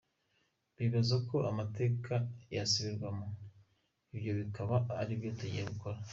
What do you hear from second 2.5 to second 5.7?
yosubirwamwo, ivyo bikaba arivyo tugiye